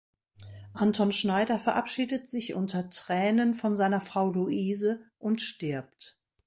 Anton 0.73 1.11
Schneider 1.11 1.59
verabschiedet 1.59 2.27
sich 2.27 2.55
unter 2.55 2.89
Tränen 2.89 3.53
von 3.53 3.75
seiner 3.75 4.01
Frau 4.01 4.31
Luise 4.31 5.05
und 5.19 5.41
stirbt. 5.41 6.19